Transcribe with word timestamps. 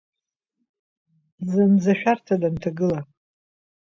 Зынӡак 1.51 1.85
ашәарҭа 1.93 2.35
данҭагыла… 2.41 2.99